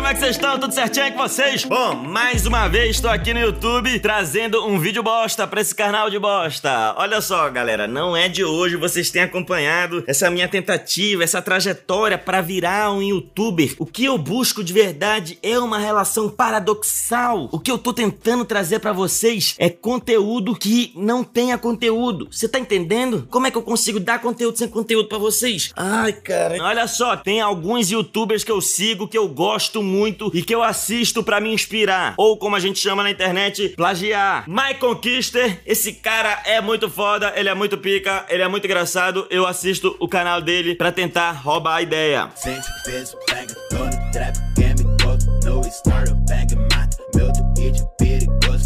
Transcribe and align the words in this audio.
como 0.00 0.08
é 0.08 0.14
que 0.14 0.20
vocês 0.20 0.36
estão? 0.36 0.58
Tudo 0.58 0.72
certinho 0.72 1.12
com 1.12 1.18
vocês? 1.18 1.62
Bom, 1.66 1.94
mais 1.94 2.46
uma 2.46 2.66
vez 2.68 2.96
estou 2.96 3.10
aqui 3.10 3.34
no 3.34 3.40
YouTube 3.40 4.00
trazendo 4.00 4.66
um 4.66 4.78
vídeo 4.78 5.02
bosta 5.02 5.46
pra 5.46 5.60
esse 5.60 5.74
canal 5.74 6.08
de 6.08 6.18
bosta. 6.18 6.94
Olha 6.96 7.20
só, 7.20 7.50
galera, 7.50 7.86
não 7.86 8.16
é 8.16 8.26
de 8.26 8.42
hoje, 8.42 8.76
vocês 8.76 9.10
têm 9.10 9.20
acompanhado 9.20 10.02
essa 10.06 10.30
minha 10.30 10.48
tentativa, 10.48 11.22
essa 11.22 11.42
trajetória 11.42 12.16
para 12.16 12.40
virar 12.40 12.90
um 12.90 13.02
youtuber. 13.02 13.74
O 13.78 13.84
que 13.84 14.06
eu 14.06 14.16
busco 14.16 14.64
de 14.64 14.72
verdade 14.72 15.38
é 15.42 15.58
uma 15.58 15.78
relação 15.78 16.30
paradoxal. 16.30 17.50
O 17.52 17.60
que 17.60 17.70
eu 17.70 17.76
tô 17.76 17.92
tentando 17.92 18.46
trazer 18.46 18.78
para 18.78 18.94
vocês 18.94 19.54
é 19.58 19.68
conteúdo 19.68 20.56
que 20.56 20.94
não 20.96 21.22
tenha 21.22 21.58
conteúdo. 21.58 22.26
Você 22.30 22.48
tá 22.48 22.58
entendendo? 22.58 23.28
Como 23.30 23.46
é 23.46 23.50
que 23.50 23.58
eu 23.58 23.62
consigo 23.62 24.00
dar 24.00 24.18
conteúdo 24.18 24.56
sem 24.56 24.66
conteúdo 24.66 25.10
para 25.10 25.18
vocês? 25.18 25.72
Ai, 25.76 26.14
cara. 26.14 26.56
Olha 26.62 26.88
só, 26.88 27.18
tem 27.18 27.42
alguns 27.42 27.90
youtubers 27.90 28.42
que 28.42 28.50
eu 28.50 28.62
sigo 28.62 29.06
que 29.06 29.18
eu 29.18 29.28
gosto 29.28 29.82
muito 29.82 29.89
e 30.34 30.42
que 30.42 30.54
eu 30.54 30.62
assisto 30.62 31.22
para 31.22 31.40
me 31.40 31.52
inspirar. 31.52 32.14
Ou 32.16 32.36
como 32.36 32.56
a 32.56 32.60
gente 32.60 32.78
chama 32.78 33.02
na 33.02 33.10
internet, 33.10 33.70
plagiar. 33.70 34.44
Michael 34.48 34.96
Kister, 34.96 35.60
esse 35.66 35.94
cara 35.94 36.42
é 36.44 36.60
muito 36.60 36.88
foda, 36.88 37.32
ele 37.36 37.48
é 37.48 37.54
muito 37.54 37.76
pica, 37.78 38.24
ele 38.28 38.42
é 38.42 38.48
muito 38.48 38.64
engraçado. 38.64 39.26
Eu 39.30 39.46
assisto 39.46 39.96
o 39.98 40.08
canal 40.08 40.40
dele 40.40 40.74
para 40.74 40.92
tentar 40.92 41.32
roubar 41.32 41.76
a 41.76 41.82
ideia. 41.82 42.30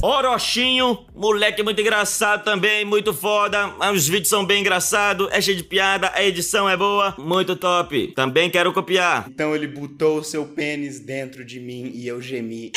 Orochinho, 0.06 1.06
moleque 1.14 1.62
muito 1.62 1.80
engraçado 1.80 2.44
também, 2.44 2.84
muito 2.84 3.14
foda. 3.14 3.72
Os 3.90 4.06
vídeos 4.06 4.28
são 4.28 4.44
bem 4.44 4.60
engraçados, 4.60 5.28
é 5.32 5.40
cheio 5.40 5.56
de 5.56 5.64
piada, 5.64 6.12
a 6.14 6.22
edição 6.22 6.68
é 6.68 6.76
boa, 6.76 7.14
muito 7.16 7.56
top. 7.56 8.08
Também 8.08 8.50
quero 8.50 8.70
copiar. 8.70 9.24
Então 9.26 9.56
ele 9.56 9.66
botou 9.66 10.18
o 10.18 10.22
seu 10.22 10.44
pênis 10.44 11.00
dentro 11.00 11.42
de 11.42 11.58
mim 11.58 11.90
e 11.94 12.06
eu 12.06 12.20
gemi. 12.20 12.70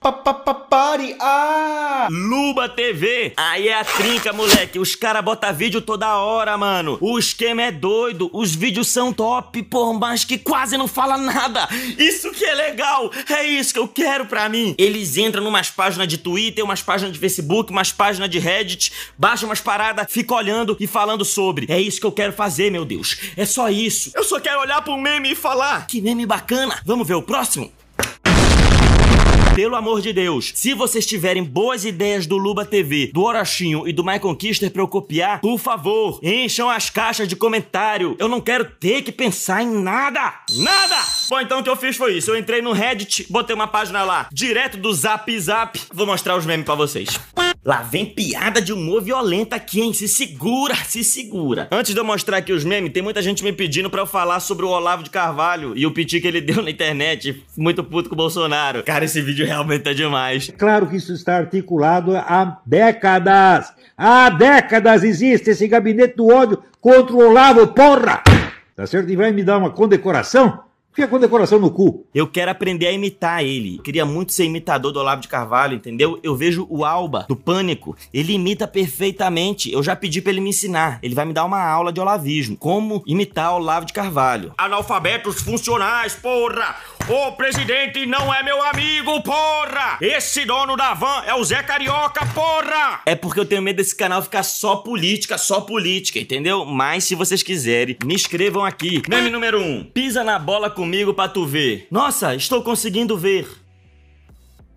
Papapari, 0.00 1.14
ah! 1.20 2.08
Luba 2.10 2.70
TV. 2.70 3.34
Aí 3.36 3.68
é 3.68 3.78
a 3.78 3.84
trinca, 3.84 4.32
moleque. 4.32 4.78
Os 4.78 4.96
caras 4.96 5.22
botam 5.22 5.52
vídeo 5.52 5.82
toda 5.82 6.16
hora, 6.16 6.56
mano. 6.56 6.96
O 7.02 7.18
esquema 7.18 7.60
é 7.64 7.70
doido. 7.70 8.30
Os 8.32 8.54
vídeos 8.54 8.88
são 8.88 9.12
top, 9.12 9.62
pô, 9.64 9.92
mas 9.92 10.24
que 10.24 10.38
quase 10.38 10.78
não 10.78 10.88
fala 10.88 11.18
nada. 11.18 11.68
Isso 11.98 12.30
que 12.30 12.46
é 12.46 12.54
legal. 12.54 13.10
É 13.28 13.44
isso 13.44 13.74
que 13.74 13.78
eu 13.78 13.86
quero 13.86 14.24
pra 14.24 14.48
mim. 14.48 14.74
Eles 14.78 15.18
entram 15.18 15.44
numas 15.44 15.68
páginas 15.70 16.08
de 16.08 16.16
Twitter, 16.16 16.64
umas 16.64 16.80
páginas 16.80 17.12
de 17.12 17.18
Facebook, 17.18 17.70
umas 17.70 17.92
páginas 17.92 18.30
de 18.30 18.38
Reddit, 18.38 18.90
baixam 19.18 19.50
umas 19.50 19.60
paradas, 19.60 20.06
ficam 20.08 20.38
olhando 20.38 20.78
e 20.80 20.86
falando 20.86 21.26
sobre. 21.26 21.66
É 21.68 21.78
isso 21.78 22.00
que 22.00 22.06
eu 22.06 22.12
quero 22.12 22.32
fazer, 22.32 22.72
meu 22.72 22.86
Deus. 22.86 23.18
É 23.36 23.44
só 23.44 23.68
isso. 23.68 24.12
Eu 24.14 24.24
só 24.24 24.40
quero 24.40 24.60
olhar 24.60 24.80
pro 24.80 24.96
meme 24.96 25.32
e 25.32 25.34
falar. 25.34 25.86
Que 25.86 26.00
meme 26.00 26.24
bacana. 26.24 26.80
Vamos 26.86 27.06
ver 27.06 27.16
o 27.16 27.22
próximo? 27.22 27.70
Pelo 29.60 29.76
amor 29.76 30.00
de 30.00 30.10
Deus, 30.10 30.52
se 30.54 30.72
vocês 30.72 31.04
tiverem 31.04 31.44
boas 31.44 31.84
ideias 31.84 32.26
do 32.26 32.38
Luba 32.38 32.64
TV, 32.64 33.10
do 33.12 33.24
Orochinho 33.24 33.86
e 33.86 33.92
do 33.92 34.02
Michael 34.02 34.34
Kister 34.34 34.70
pra 34.70 34.80
eu 34.80 34.88
copiar, 34.88 35.38
por 35.42 35.58
favor, 35.58 36.18
encham 36.22 36.70
as 36.70 36.88
caixas 36.88 37.28
de 37.28 37.36
comentário. 37.36 38.16
Eu 38.18 38.26
não 38.26 38.40
quero 38.40 38.64
ter 38.64 39.02
que 39.02 39.12
pensar 39.12 39.62
em 39.62 39.70
nada. 39.70 40.32
Nada! 40.56 41.19
Bom, 41.30 41.40
então 41.40 41.60
o 41.60 41.62
que 41.62 41.70
eu 41.70 41.76
fiz 41.76 41.96
foi 41.96 42.14
isso. 42.14 42.32
Eu 42.32 42.36
entrei 42.36 42.60
no 42.60 42.72
Reddit, 42.72 43.24
botei 43.30 43.54
uma 43.54 43.68
página 43.68 44.02
lá, 44.02 44.28
direto 44.32 44.76
do 44.76 44.92
Zap 44.92 45.38
Zap. 45.38 45.80
Vou 45.94 46.04
mostrar 46.04 46.36
os 46.36 46.44
memes 46.44 46.66
pra 46.66 46.74
vocês. 46.74 47.20
Lá 47.64 47.82
vem 47.82 48.04
piada 48.04 48.60
de 48.60 48.72
humor 48.72 49.00
violenta 49.00 49.54
aqui, 49.54 49.80
hein? 49.80 49.92
Se 49.92 50.08
segura, 50.08 50.74
se 50.74 51.04
segura. 51.04 51.68
Antes 51.70 51.94
de 51.94 52.00
eu 52.00 52.04
mostrar 52.04 52.38
aqui 52.38 52.52
os 52.52 52.64
memes, 52.64 52.92
tem 52.92 53.00
muita 53.00 53.22
gente 53.22 53.44
me 53.44 53.52
pedindo 53.52 53.88
pra 53.88 54.00
eu 54.00 54.06
falar 54.08 54.40
sobre 54.40 54.66
o 54.66 54.70
Olavo 54.70 55.04
de 55.04 55.10
Carvalho 55.10 55.72
e 55.76 55.86
o 55.86 55.92
piti 55.92 56.20
que 56.20 56.26
ele 56.26 56.40
deu 56.42 56.64
na 56.64 56.70
internet. 56.70 57.44
Muito 57.56 57.84
puto 57.84 58.08
com 58.08 58.16
o 58.16 58.18
Bolsonaro. 58.18 58.82
Cara, 58.82 59.04
esse 59.04 59.22
vídeo 59.22 59.46
realmente 59.46 59.88
é 59.88 59.94
demais. 59.94 60.52
Claro 60.58 60.88
que 60.88 60.96
isso 60.96 61.12
está 61.12 61.36
articulado 61.36 62.16
há 62.16 62.60
décadas. 62.66 63.72
Há 63.96 64.30
décadas 64.30 65.04
existe 65.04 65.50
esse 65.50 65.68
gabinete 65.68 66.16
do 66.16 66.26
ódio 66.26 66.60
contra 66.80 67.14
o 67.14 67.28
Olavo, 67.28 67.68
porra! 67.68 68.20
Tá 68.74 68.84
certo? 68.84 69.08
E 69.10 69.14
vai 69.14 69.30
me 69.30 69.44
dar 69.44 69.58
uma 69.58 69.70
condecoração? 69.70 70.68
Fica 70.92 71.06
com 71.06 71.20
decoração 71.20 71.58
no 71.60 71.70
cu. 71.70 72.04
Eu 72.12 72.26
quero 72.26 72.50
aprender 72.50 72.88
a 72.88 72.92
imitar 72.92 73.44
ele. 73.44 73.78
Queria 73.78 74.04
muito 74.04 74.32
ser 74.32 74.44
imitador 74.44 74.92
do 74.92 74.98
Olavo 74.98 75.22
de 75.22 75.28
Carvalho, 75.28 75.76
entendeu? 75.76 76.18
Eu 76.22 76.34
vejo 76.34 76.66
o 76.68 76.84
Alba, 76.84 77.26
do 77.28 77.36
Pânico. 77.36 77.96
Ele 78.12 78.32
imita 78.32 78.66
perfeitamente. 78.66 79.72
Eu 79.72 79.82
já 79.84 79.94
pedi 79.94 80.20
pra 80.20 80.32
ele 80.32 80.40
me 80.40 80.50
ensinar. 80.50 80.98
Ele 81.00 81.14
vai 81.14 81.24
me 81.24 81.32
dar 81.32 81.44
uma 81.44 81.62
aula 81.62 81.92
de 81.92 82.00
olavismo. 82.00 82.56
Como 82.56 83.04
imitar 83.06 83.52
o 83.52 83.56
Olavo 83.56 83.86
de 83.86 83.92
Carvalho. 83.92 84.52
Analfabetos 84.58 85.40
funcionais, 85.40 86.14
porra! 86.16 86.76
O 87.12 87.32
presidente 87.32 88.06
não 88.06 88.32
é 88.32 88.40
meu 88.40 88.62
amigo, 88.62 89.20
porra! 89.24 89.98
Esse 90.00 90.44
dono 90.44 90.76
da 90.76 90.94
van 90.94 91.24
é 91.26 91.34
o 91.34 91.42
Zé 91.42 91.60
Carioca, 91.60 92.24
porra! 92.26 93.00
É 93.04 93.16
porque 93.16 93.40
eu 93.40 93.44
tenho 93.44 93.60
medo 93.60 93.78
desse 93.78 93.96
canal 93.96 94.22
ficar 94.22 94.44
só 94.44 94.76
política, 94.76 95.36
só 95.36 95.60
política, 95.60 96.20
entendeu? 96.20 96.64
Mas 96.64 97.02
se 97.02 97.16
vocês 97.16 97.42
quiserem, 97.42 97.96
me 98.04 98.14
inscrevam 98.14 98.64
aqui. 98.64 99.02
Meme 99.08 99.28
número 99.28 99.60
1. 99.60 99.64
Um, 99.64 99.84
pisa 99.92 100.22
na 100.22 100.38
bola 100.38 100.70
comigo 100.70 101.12
pra 101.12 101.26
tu 101.26 101.44
ver. 101.44 101.88
Nossa, 101.90 102.36
estou 102.36 102.62
conseguindo 102.62 103.18
ver. 103.18 103.59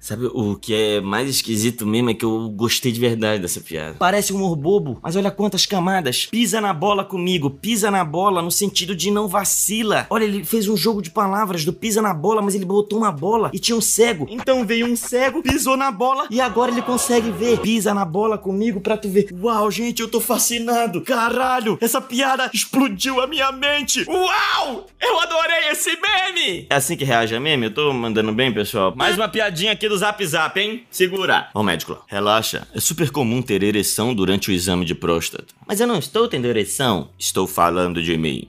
Sabe 0.04 0.26
o 0.26 0.58
que 0.58 0.76
é 0.76 1.00
mais 1.00 1.30
esquisito 1.30 1.88
mesmo 1.88 2.10
é 2.10 2.14
que 2.14 2.26
eu 2.26 2.50
gostei 2.50 2.92
de 2.92 3.00
verdade 3.00 3.42
dessa 3.42 3.62
piada. 3.62 3.96
Parece 3.98 4.34
um 4.34 4.36
humor 4.36 4.58
bobo, 4.58 5.00
mas 5.02 5.16
olha 5.16 5.32
quantas 5.32 5.66
camadas. 5.66 6.26
Pisa 6.26 6.60
na 6.60 6.74
bola 6.74 7.06
comigo, 7.06 7.50
pisa 7.50 7.90
na 7.90 8.04
bola 8.04 8.42
no 8.42 8.52
sentido 8.52 8.98
de 8.98 9.10
não 9.10 9.30
vacila. 9.30 10.06
Olha, 10.10 10.26
ele 10.26 10.44
fez 10.44 10.68
um 10.68 10.76
jogo 10.76 11.02
de 11.02 11.10
palavras 11.10 11.64
do 11.64 11.72
pisa 11.72 12.02
na 12.02 12.14
bola, 12.14 12.42
mas 12.42 12.54
ele 12.54 12.66
botou 12.66 13.00
uma 13.00 13.14
bola 13.14 13.50
e 13.54 13.60
tinha 13.60 13.78
um 13.78 13.80
cego. 13.80 14.28
Então 14.30 14.66
veio 14.66 14.88
um 14.88 14.96
cego, 14.98 15.42
pisou 15.42 15.78
na 15.78 15.90
bola 15.90 16.28
e 16.30 16.42
agora 16.42 16.70
ele 16.70 16.82
consegue 16.82 17.32
ver. 17.32 17.62
Pisa 17.62 17.94
na 17.94 18.04
bola 18.04 18.38
comigo 18.38 18.82
pra 18.82 18.98
tu 18.98 19.08
ver. 19.08 19.30
Uau, 19.42 19.72
gente, 19.72 20.02
eu 20.02 20.10
tô 20.10 20.20
fascinado. 20.20 21.00
Caralho, 21.00 21.78
essa 21.80 22.02
piada 22.02 22.50
explodiu 22.54 23.22
a 23.22 23.28
minha 23.28 23.54
mente. 23.54 24.04
Uau! 24.10 24.86
Eu 25.02 25.20
adorei 25.22 25.70
esse 25.72 25.92
meme! 25.92 26.68
É 26.70 26.76
assim 26.76 26.98
que 26.98 27.06
reage 27.06 27.34
a 27.34 27.40
meme? 27.40 27.68
Eu 27.68 27.74
tô 27.74 27.94
mandando 27.94 28.34
bem, 28.34 28.54
pessoal? 28.54 28.94
Mais 28.98 29.16
uma 29.16 29.30
piadinha 29.30 29.72
aqui 29.72 29.88
do 29.88 29.93
do 29.94 29.98
Zap 30.00 30.26
Zap, 30.26 30.60
hein? 30.60 30.84
Segura. 30.90 31.50
Ó, 31.54 31.62
médico, 31.62 32.04
relaxa. 32.08 32.68
É 32.74 32.80
super 32.80 33.12
comum 33.12 33.44
ter 33.44 33.62
ereção 33.62 34.12
durante 34.16 34.50
o 34.50 34.52
exame 34.52 34.86
de 34.86 34.96
próstata. 34.96 35.54
Mas 35.68 35.80
eu 35.80 35.86
não 35.86 36.00
estou 36.00 36.28
tendo 36.28 36.48
ereção. 36.48 37.10
Estou 37.20 37.46
falando 37.46 38.02
de 38.02 38.18
mim. 38.18 38.48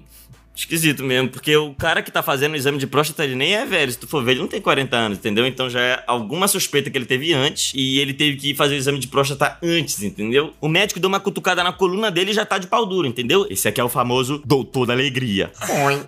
Esquisito 0.54 1.02
mesmo, 1.02 1.28
porque 1.28 1.56
o 1.56 1.74
cara 1.74 2.00
que 2.02 2.10
tá 2.10 2.22
fazendo 2.22 2.52
o 2.52 2.56
exame 2.56 2.78
de 2.78 2.86
próstata, 2.86 3.24
ele 3.24 3.34
nem 3.34 3.54
é 3.54 3.66
velho. 3.66 3.90
Se 3.90 3.98
tu 3.98 4.06
for 4.06 4.22
ver, 4.22 4.32
ele 4.32 4.40
não 4.40 4.48
tem 4.48 4.60
40 4.60 4.96
anos, 4.96 5.18
entendeu? 5.18 5.46
Então 5.46 5.68
já 5.68 5.80
é 5.80 6.04
alguma 6.06 6.46
suspeita 6.46 6.90
que 6.90 6.96
ele 6.96 7.06
teve 7.06 7.32
antes 7.32 7.72
e 7.74 7.98
ele 7.98 8.14
teve 8.14 8.36
que 8.36 8.54
fazer 8.54 8.74
o 8.74 8.78
exame 8.78 8.98
de 8.98 9.08
próstata 9.08 9.58
antes, 9.62 10.02
entendeu? 10.02 10.54
O 10.60 10.68
médico 10.68 11.00
deu 11.00 11.08
uma 11.08 11.18
cutucada 11.20 11.64
na 11.64 11.72
coluna 11.72 12.10
dele 12.10 12.30
e 12.30 12.34
já 12.34 12.46
tá 12.46 12.58
de 12.58 12.66
pau 12.66 12.86
duro, 12.86 13.06
entendeu? 13.06 13.46
Esse 13.50 13.66
aqui 13.68 13.80
é 13.80 13.84
o 13.84 13.88
famoso 13.88 14.40
doutor 14.44 14.86
da 14.86 14.92
alegria. 14.92 15.52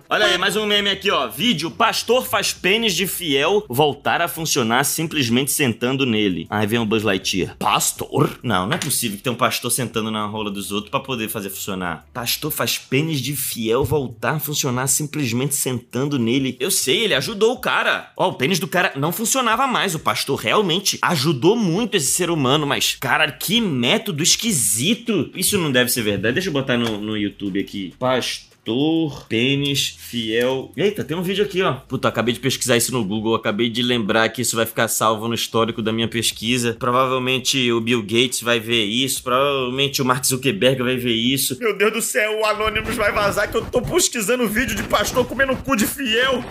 Olha 0.09 0.27
aí, 0.27 0.37
mais 0.37 0.55
um 0.55 0.65
meme 0.65 0.89
aqui, 0.89 1.11
ó. 1.11 1.27
Vídeo: 1.27 1.69
Pastor 1.69 2.25
faz 2.25 2.53
pênis 2.53 2.95
de 2.95 3.05
fiel 3.05 3.65
voltar 3.67 4.21
a 4.21 4.27
funcionar 4.27 4.83
simplesmente 4.85 5.51
sentando 5.51 6.05
nele. 6.05 6.47
Aí 6.49 6.65
vem 6.65 6.79
o 6.79 6.85
Buzz 6.85 7.03
Lightyear. 7.03 7.57
Pastor? 7.57 8.39
Não, 8.41 8.65
não 8.65 8.73
é 8.73 8.77
possível 8.77 9.17
que 9.17 9.23
tenha 9.23 9.33
um 9.33 9.37
pastor 9.37 9.71
sentando 9.71 10.09
na 10.09 10.25
rola 10.25 10.49
dos 10.49 10.71
outros 10.71 10.89
para 10.89 10.99
poder 10.99 11.27
fazer 11.27 11.49
funcionar. 11.49 12.05
Pastor 12.13 12.51
faz 12.51 12.77
pênis 12.77 13.19
de 13.19 13.35
fiel 13.35 13.83
voltar 13.83 14.36
funcionar 14.39 14.87
simplesmente 14.87 15.55
sentando 15.55 16.17
nele. 16.19 16.57
Eu 16.59 16.71
sei, 16.71 17.03
ele 17.03 17.13
ajudou 17.13 17.53
o 17.53 17.59
cara. 17.59 18.11
Ó, 18.15 18.29
o 18.29 18.33
pênis 18.33 18.59
do 18.59 18.67
cara 18.67 18.93
não 18.95 19.11
funcionava 19.11 19.67
mais. 19.67 19.95
O 19.95 19.99
pastor 19.99 20.39
realmente 20.39 20.97
ajudou 21.01 21.55
muito 21.55 21.95
esse 21.95 22.11
ser 22.11 22.29
humano, 22.29 22.65
mas, 22.65 22.95
cara, 22.95 23.31
que 23.31 23.61
método 23.61 24.23
esquisito. 24.23 25.31
Isso 25.35 25.57
não 25.57 25.71
deve 25.71 25.89
ser 25.91 26.01
verdade. 26.01 26.35
Deixa 26.35 26.49
eu 26.49 26.53
botar 26.53 26.77
no, 26.77 26.99
no 26.99 27.17
YouTube 27.17 27.59
aqui. 27.59 27.93
Pastor 27.99 28.47
Pastor, 28.67 29.25
pênis, 29.29 29.95
fiel. 29.97 30.73
Eita, 30.75 31.01
tem 31.01 31.15
um 31.15 31.21
vídeo 31.21 31.45
aqui, 31.45 31.61
ó. 31.61 31.75
Puta, 31.87 32.09
acabei 32.09 32.33
de 32.33 32.39
pesquisar 32.41 32.75
isso 32.75 32.91
no 32.91 33.01
Google. 33.01 33.33
Acabei 33.33 33.69
de 33.69 33.81
lembrar 33.81 34.27
que 34.27 34.41
isso 34.41 34.57
vai 34.57 34.65
ficar 34.65 34.89
salvo 34.89 35.25
no 35.29 35.33
histórico 35.33 35.81
da 35.81 35.93
minha 35.93 36.07
pesquisa. 36.09 36.75
Provavelmente 36.77 37.71
o 37.71 37.79
Bill 37.79 38.01
Gates 38.01 38.41
vai 38.41 38.59
ver 38.59 38.83
isso. 38.83 39.23
Provavelmente 39.23 40.01
o 40.01 40.05
Mark 40.05 40.25
Zuckerberg 40.25 40.83
vai 40.83 40.97
ver 40.97 41.13
isso. 41.13 41.57
Meu 41.61 41.77
Deus 41.77 41.93
do 41.93 42.01
céu, 42.01 42.41
o 42.41 42.45
Anonymous 42.45 42.95
vai 42.95 43.13
vazar 43.13 43.49
que 43.49 43.55
eu 43.55 43.63
tô 43.63 43.81
pesquisando 43.81 44.45
vídeo 44.49 44.75
de 44.75 44.83
pastor 44.83 45.25
comendo 45.25 45.55
cu 45.55 45.77
de 45.77 45.87
fiel. 45.87 46.43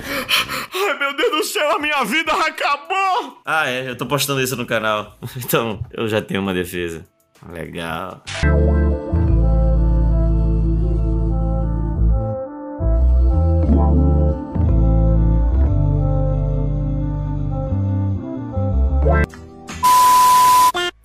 Ai, 0.74 0.98
meu 0.98 1.14
Deus 1.14 1.30
do 1.30 1.44
céu, 1.44 1.72
a 1.72 1.78
minha 1.78 2.02
vida 2.04 2.32
acabou! 2.32 3.42
Ah, 3.44 3.68
é, 3.68 3.90
eu 3.90 3.96
tô 3.96 4.06
postando 4.06 4.40
isso 4.40 4.56
no 4.56 4.64
canal. 4.64 5.18
Então, 5.36 5.84
eu 5.92 6.08
já 6.08 6.22
tenho 6.22 6.40
uma 6.40 6.54
defesa. 6.54 7.06
Legal. 7.52 8.22
Thank 13.66 13.78
you. 13.78 14.65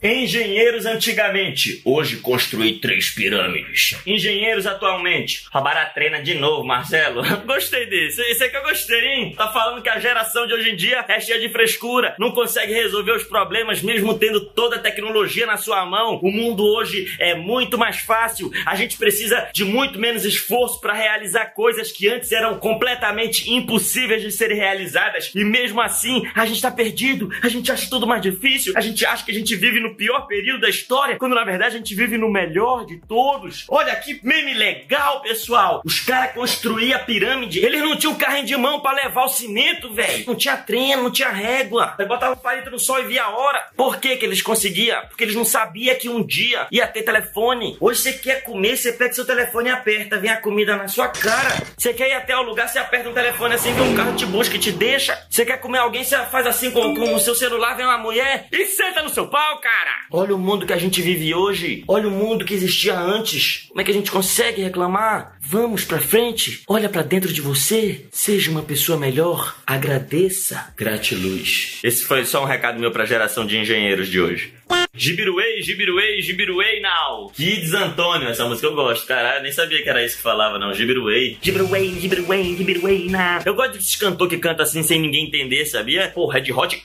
Engenheiros 0.04 0.88
antigamente, 0.88 1.80
hoje 1.86 2.18
construí 2.18 2.80
três 2.80 3.12
pirâmides. 3.12 3.96
Engenheiros 4.04 4.66
atualmente, 4.66 5.46
roubaram 5.54 5.82
a 5.82 5.86
treina 5.86 6.24
de 6.24 6.34
novo, 6.34 6.66
Marcelo. 6.66 7.22
gostei 7.46 7.86
desse, 7.86 8.20
esse 8.24 8.44
é 8.44 8.50
que 8.50 8.58
eu 8.58 8.64
gostei, 8.64 9.00
hein? 9.00 9.36
Tá 9.38 9.50
falando 9.50 9.84
que 9.84 9.90
a 9.90 10.00
geração 10.00 10.48
de 10.48 10.56
hoje 10.56 10.72
em 10.72 10.76
dia 10.76 11.06
é 11.08 11.20
cheia 11.20 11.40
de 11.40 11.50
frescura, 11.50 12.16
não 12.18 12.32
consegue 12.32 12.74
resolver 12.74 13.12
os 13.12 13.26
problemas 13.26 13.84
mesmo 13.84 14.18
tendo 14.18 14.44
toda 14.44 14.78
a 14.78 14.80
tecnologia 14.80 15.46
na 15.46 15.58
sua 15.58 15.86
mão. 15.86 16.20
O 16.24 16.32
mundo 16.32 16.66
hoje 16.66 17.16
é 17.20 17.36
muito 17.36 17.78
mais 17.78 18.00
fácil, 18.00 18.52
a 18.66 18.76
gente 18.76 18.98
precisa 18.98 19.50
de 19.54 19.64
muito 19.64 20.00
menos 20.00 20.26
esforço 20.26 20.82
para 20.82 20.94
realizar 20.94 21.54
coisas 21.54 21.92
que 21.92 22.10
antes 22.10 22.32
eram 22.32 22.58
completamente 22.58 23.52
impossíveis 23.52 24.24
de 24.24 24.32
serem 24.32 24.58
realizadas 24.58 25.32
e 25.36 25.44
mesmo 25.44 25.80
assim 25.80 26.28
a 26.34 26.44
gente 26.48 26.60
tá 26.60 26.72
perdido, 26.72 27.30
a 27.44 27.48
gente 27.48 27.72
acha 27.72 27.88
tudo 27.88 28.08
mais 28.08 28.24
difícil, 28.24 28.74
a 28.76 28.82
gente 28.82 29.06
acha 29.06 29.24
que 29.24 29.30
a 29.30 29.36
gente 29.36 29.56
vive 29.56 29.80
no 29.80 29.91
pior 29.96 30.22
período 30.28 30.62
da 30.62 30.70
história, 30.70 31.18
quando 31.18 31.36
na 31.36 31.44
verdade 31.44 31.76
a 31.76 31.78
gente 31.78 31.96
vive 31.96 32.18
no 32.18 32.30
melhor 32.30 32.86
de 32.86 32.98
todos. 33.08 33.66
Olha 33.70 33.96
que 33.96 34.20
meme 34.24 34.54
legal, 34.54 35.22
pessoal. 35.22 35.82
Os 35.86 36.00
caras 36.00 36.34
construíam 36.34 36.98
a 36.98 37.04
pirâmide, 37.04 37.64
eles 37.64 37.82
não 37.82 37.98
tinham 37.98 38.16
carrinho 38.16 38.46
de 38.46 38.58
mão 38.58 38.80
para 38.80 39.04
levar 39.04 39.26
o 39.26 39.30
cimento, 39.30 39.94
velho. 39.94 40.26
Não 40.28 40.36
tinha 40.36 40.58
treino, 40.58 41.04
não 41.04 41.12
tinha 41.12 41.30
régua. 41.30 41.96
Aí 41.98 42.06
botava 42.06 42.34
o 42.34 42.38
palito 42.38 42.70
no 42.70 42.80
sol 42.80 43.00
e 43.00 43.08
via 43.08 43.24
a 43.24 43.30
hora. 43.30 43.68
Por 43.76 43.98
que 43.98 44.16
que 44.18 44.26
eles 44.26 44.42
conseguiam? 44.42 45.02
Porque 45.08 45.24
eles 45.24 45.36
não 45.36 45.46
sabiam 45.46 45.98
que 45.98 46.10
um 46.10 46.26
dia 46.26 46.68
ia 46.72 46.88
ter 46.88 47.04
telefone. 47.04 47.78
Hoje 47.80 48.02
você 48.02 48.14
quer 48.14 48.44
comer, 48.44 48.78
você 48.78 48.94
pega 48.94 49.14
seu 49.14 49.26
telefone 49.26 49.70
e 49.70 49.72
aperta, 49.72 50.18
vem 50.18 50.32
a 50.32 50.38
comida 50.38 50.76
na 50.76 50.88
sua 50.88 51.08
cara. 51.08 51.62
Você 51.78 51.94
quer 51.94 52.10
ir 52.10 52.14
até 52.14 52.38
o 52.38 52.42
lugar, 52.42 52.68
você 52.68 52.80
aperta 52.80 53.10
um 53.10 53.14
telefone 53.14 53.56
assim, 53.56 53.74
vem 53.74 53.84
um 53.84 53.96
carro 53.96 54.16
te 54.16 54.26
busca 54.26 54.56
e 54.56 54.60
te 54.60 54.72
deixa. 54.72 55.18
Você 55.30 55.46
quer 55.46 55.58
comer 55.58 55.80
alguém, 55.80 56.04
você 56.04 56.18
faz 56.26 56.48
assim 56.48 56.72
com, 56.72 56.96
com 56.96 57.14
o 57.14 57.20
seu 57.20 57.36
celular, 57.36 57.76
vem 57.76 57.86
uma 57.86 57.98
mulher 57.98 58.48
e 58.52 58.66
senta 58.66 59.02
no 59.02 59.10
seu 59.10 59.28
pau, 59.28 59.60
cara 59.60 59.81
cara. 59.82 60.06
Olha 60.12 60.36
o 60.36 60.40
mundo 60.40 60.66
que 60.66 60.74
a 60.74 60.78
gente 60.78 61.02
vive 61.02 61.34
hoje. 61.34 61.84
Olha 61.88 62.08
o 62.08 62.12
mundo 62.12 62.46
que 62.46 62.54
existia 62.54 63.00
antes. 63.00 63.66
Como 63.70 63.82
é 63.82 63.84
que 63.84 63.92
a 63.92 63.94
gente 63.94 64.12
consegue 64.12 64.62
reclamar? 64.62 65.38
Vamos 65.52 65.84
pra 65.84 66.00
frente. 66.00 66.64
Olha 66.66 66.88
para 66.88 67.02
dentro 67.02 67.34
de 67.34 67.42
você. 67.42 68.06
Seja 68.10 68.50
uma 68.50 68.62
pessoa 68.62 68.98
melhor. 68.98 69.54
Agradeça. 69.68 70.74
Gratiluz. 70.78 71.78
Esse 71.84 72.06
foi 72.06 72.24
só 72.24 72.42
um 72.42 72.48
recado 72.48 72.80
meu 72.80 72.90
pra 72.90 73.04
geração 73.04 73.46
de 73.46 73.58
engenheiros 73.58 74.08
de 74.08 74.22
hoje. 74.22 74.54
Gibiruei, 74.94 75.62
Gibiruei, 75.62 76.22
Gibiruei 76.22 76.82
now. 76.82 77.30
Kids 77.32 77.74
Antônio, 77.74 78.30
essa 78.30 78.46
música 78.46 78.68
eu 78.68 78.76
gosto, 78.76 79.06
caralho. 79.06 79.44
Nem 79.44 79.52
sabia 79.52 79.82
que 79.82 79.90
era 79.90 80.04
isso 80.04 80.18
que 80.18 80.24
falava, 80.24 80.58
não. 80.60 80.74
Gibiruei. 80.74 81.38
Gibiruei, 81.42 82.00
Gibiruei, 82.00 82.56
Gibiruei 82.56 83.10
now. 83.10 83.42
Eu 83.46 83.54
gosto 83.54 83.74
desses 83.74 83.96
cantor 83.96 84.30
que 84.30 84.38
canta 84.38 84.64
assim 84.64 84.84
sem 84.84 85.00
ninguém 85.02 85.28
entender, 85.28 85.66
sabia? 85.66 86.10
Pô, 86.14 86.28
Red 86.28 86.52
Hot. 86.52 86.82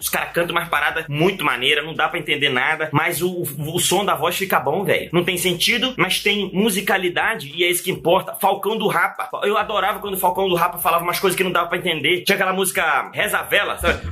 Os 0.00 0.08
caras 0.08 0.32
cantam 0.32 0.56
umas 0.56 0.68
paradas 0.68 1.06
muito 1.08 1.44
maneiras, 1.44 1.84
não 1.84 1.94
dá 1.94 2.08
pra 2.08 2.18
entender 2.18 2.48
nada, 2.48 2.88
mas 2.92 3.22
o, 3.22 3.30
o, 3.30 3.76
o 3.76 3.80
som 3.80 4.04
da 4.04 4.14
voz 4.14 4.36
fica 4.36 4.58
bom, 4.60 4.84
velho. 4.84 5.08
Não 5.14 5.22
tem 5.22 5.38
sentido, 5.38 5.94
mas 5.96 6.18
tem 6.18 6.50
musicalidade 6.52 7.52
e 7.54 7.62
é 7.62 7.70
isso 7.70 7.84
que 7.84 7.90
importa. 7.92 8.34
Falcão 8.34 8.76
do 8.76 8.88
Rapa. 8.88 9.28
Eu 9.44 9.56
adorava 9.56 10.00
quando 10.00 10.14
o 10.14 10.18
Falcão 10.18 10.48
do 10.48 10.56
Rapa 10.56 10.78
falava 10.78 11.04
umas 11.04 11.20
coisas 11.20 11.36
que 11.36 11.44
não 11.44 11.52
dava 11.52 11.68
pra 11.68 11.78
entender. 11.78 12.22
Tinha 12.22 12.34
aquela 12.34 12.52
música 12.52 13.12
Reza 13.14 13.40
Vela, 13.42 13.78
sabe? 13.78 14.10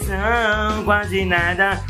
Não, 0.00 0.82
quase 0.82 1.24
nada. 1.24 1.84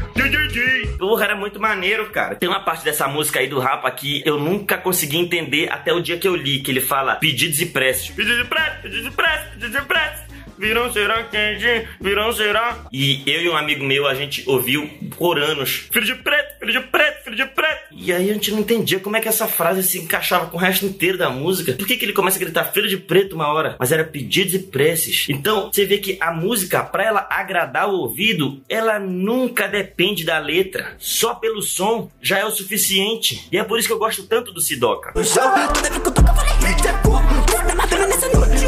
Porra, 0.98 1.24
era 1.24 1.34
muito 1.34 1.58
maneiro, 1.58 2.10
cara. 2.10 2.34
Tem 2.34 2.50
uma 2.50 2.60
parte 2.60 2.84
dessa 2.84 3.08
música 3.08 3.40
aí 3.40 3.48
do 3.48 3.58
Rapa 3.58 3.90
que 3.90 4.22
eu 4.26 4.38
nunca 4.38 4.76
consegui 4.76 5.16
entender 5.16 5.72
até 5.72 5.90
o 5.90 6.02
dia 6.02 6.18
que 6.18 6.28
eu 6.28 6.36
li, 6.36 6.60
que 6.60 6.70
ele 6.70 6.82
fala 6.82 7.14
pedidos 7.14 7.62
e 7.62 7.66
preces. 7.66 8.10
Pedidos 8.10 8.40
e 8.40 8.44
preces, 8.44 8.80
pedidos 8.82 9.06
e 9.06 9.10
preces, 9.10 9.48
pedidos 9.54 9.74
e 9.74 9.82
preces 9.86 10.33
virão 10.58 10.92
será 10.92 11.24
quente, 11.24 11.88
virão 12.00 12.32
será. 12.32 12.86
E 12.92 13.22
eu 13.26 13.42
e 13.42 13.48
um 13.48 13.56
amigo 13.56 13.84
meu, 13.84 14.06
a 14.06 14.14
gente 14.14 14.42
ouviu 14.46 14.88
por 15.16 15.38
anos: 15.38 15.88
filho 15.90 16.06
de 16.06 16.14
preto, 16.14 16.58
filho 16.58 16.72
de 16.72 16.80
preto, 16.80 17.24
filho 17.24 17.36
de 17.36 17.46
preto. 17.46 17.84
E 17.92 18.12
aí 18.12 18.30
a 18.30 18.34
gente 18.34 18.50
não 18.50 18.60
entendia 18.60 19.00
como 19.00 19.16
é 19.16 19.20
que 19.20 19.28
essa 19.28 19.46
frase 19.46 19.82
se 19.82 19.98
encaixava 19.98 20.46
com 20.46 20.56
o 20.56 20.60
resto 20.60 20.84
inteiro 20.84 21.16
da 21.16 21.30
música. 21.30 21.72
Por 21.72 21.86
que, 21.86 21.96
que 21.96 22.04
ele 22.04 22.12
começa 22.12 22.36
a 22.36 22.40
gritar 22.40 22.64
filho 22.64 22.88
de 22.88 22.96
preto 22.96 23.34
uma 23.34 23.52
hora? 23.52 23.76
Mas 23.78 23.92
era 23.92 24.04
pedidos 24.04 24.54
e 24.54 24.58
preces. 24.58 25.26
Então 25.28 25.70
você 25.72 25.84
vê 25.84 25.98
que 25.98 26.18
a 26.20 26.32
música, 26.32 26.82
para 26.82 27.04
ela 27.04 27.26
agradar 27.30 27.88
o 27.88 27.94
ouvido, 28.00 28.62
ela 28.68 28.98
nunca 28.98 29.66
depende 29.66 30.24
da 30.24 30.38
letra. 30.38 30.94
Só 30.98 31.34
pelo 31.34 31.62
som 31.62 32.10
já 32.20 32.38
é 32.38 32.44
o 32.44 32.50
suficiente. 32.50 33.48
E 33.50 33.58
é 33.58 33.64
por 33.64 33.78
isso 33.78 33.88
que 33.88 33.94
eu 33.94 33.98
gosto 33.98 34.26
tanto 34.26 34.52
do 34.52 34.60
Sidoca. 34.60 35.12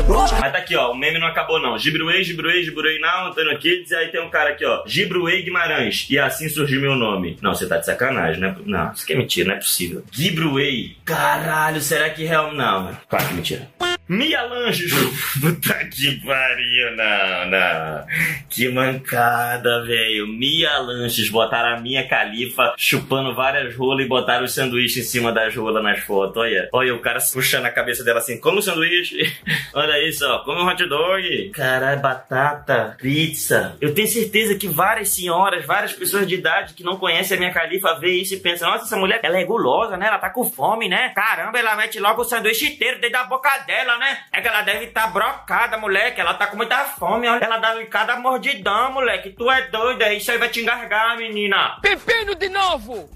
Mas 0.09 0.53
tá 0.53 0.59
aqui, 0.59 0.77
ó, 0.77 0.93
o 0.93 0.95
meme 0.95 1.19
não 1.19 1.27
acabou 1.27 1.61
não. 1.61 1.77
Gibruei, 1.77 2.23
Gibruei, 2.23 2.63
Gibruei 2.63 2.99
não, 2.99 3.27
Antônio 3.27 3.59
Kids, 3.59 3.91
e 3.91 3.95
aí 3.95 4.09
tem 4.09 4.23
um 4.23 4.31
cara 4.31 4.51
aqui, 4.51 4.65
ó, 4.65 4.83
Gibruei 4.87 5.43
Guimarães, 5.43 6.07
e 6.09 6.19
assim 6.19 6.49
surgiu 6.49 6.81
meu 6.81 6.95
nome. 6.95 7.37
Não, 7.43 7.55
você 7.55 7.67
tá 7.67 7.79
de 7.79 7.87
sacanagem, 7.87 8.41
né? 8.41 8.55
Não, 8.65 8.93
isso 8.93 9.03
aqui 9.03 9.13
é 9.15 9.17
mentira, 9.17 9.49
não 9.49 9.55
é 9.57 9.59
possível. 9.59 10.05
Gibruei, 10.13 10.97
caralho, 11.05 11.81
será 11.81 12.11
que 12.11 12.25
real... 12.25 12.55
Não, 12.55 12.97
claro 13.09 13.27
que 13.27 13.33
é 13.33 13.37
mentira. 13.37 13.96
Mia 14.09 14.43
Lange, 14.45 14.87
puta 15.41 15.75
que 15.87 16.21
pariu, 16.25 16.95
não, 16.95 17.51
não. 17.51 18.07
Que 18.49 18.69
mancada, 18.69 19.85
velho. 19.85 20.29
Mia 20.29 20.79
Lanches, 20.79 21.29
botaram 21.29 21.77
a 21.77 21.81
minha 21.81 22.07
califa 22.07 22.75
chupando 22.77 23.35
várias 23.35 23.75
rolas 23.75 24.07
e 24.07 24.09
botaram 24.09 24.45
o 24.45 24.49
sanduíche 24.49 25.01
em 25.01 25.03
cima 25.03 25.33
das 25.33 25.55
rolas 25.57 25.83
nas 25.83 25.99
fotos. 26.05 26.37
Olha, 26.37 26.69
olha 26.73 26.95
o 26.95 27.01
cara 27.01 27.19
puxando 27.33 27.67
a 27.67 27.71
cabeça 27.71 28.05
dela 28.05 28.21
assim, 28.21 28.39
come 28.39 28.63
sanduíche. 28.63 29.17
Olha 29.75 30.09
isso, 30.09 30.25
ó, 30.25 30.39
come 30.39 30.63
hot 30.63 30.89
dog. 30.89 31.51
Caralho, 31.51 32.01
batata, 32.01 32.97
pizza. 32.99 33.77
Eu 33.81 33.93
tenho 33.93 34.09
certeza 34.09 34.55
que 34.55 34.69
várias 34.69 35.11
senhoras, 35.11 35.67
várias 35.67 35.93
pessoas 35.93 36.27
de 36.27 36.35
idade 36.35 36.75
que 36.75 36.85
não 36.85 36.97
conhecem 36.97 37.37
a 37.37 37.41
minha 37.41 37.53
califa 37.53 37.99
vê 37.99 38.13
isso 38.13 38.35
e 38.35 38.41
pensam, 38.41 38.71
nossa, 38.71 38.85
essa 38.85 38.97
mulher, 38.97 39.21
ela 39.23 39.39
é 39.39 39.45
gulosa, 39.45 39.97
né? 39.97 40.07
Ela 40.07 40.19
tá 40.19 40.31
com 40.31 40.45
fome, 40.45 40.89
né? 40.89 41.11
Caramba, 41.15 41.59
ela 41.59 41.77
mete 41.77 41.99
logo 41.99 42.23
o 42.23 42.25
sanduíche 42.25 42.67
inteiro 42.67 43.01
dentro 43.01 43.19
da 43.19 43.25
boca 43.25 43.51
dela, 43.67 43.96
né? 43.99 44.19
É 44.33 44.41
que 44.41 44.49
ela 44.49 44.63
deve 44.63 44.87
estar 44.87 45.03
tá 45.03 45.07
brocada, 45.09 45.77
moleque. 45.79 46.21
Ela 46.21 46.35
tá 46.35 46.47
com 46.47 46.57
muita 46.57 46.85
fome, 46.85 47.29
olha. 47.29 47.45
Ela 47.45 47.59
dá 47.59 47.85
cada 47.87 48.17
mordidão, 48.17 48.93
moleque. 48.93 49.31
Tu 49.31 49.51
é 49.51 49.63
doida, 49.69 50.13
isso 50.13 50.31
aí 50.31 50.39
vai 50.39 50.49
te 50.49 50.61
engargar, 50.61 51.17
menina. 51.17 51.79
Pepino 51.81 52.35
de 52.35 52.49
novo! 52.49 53.09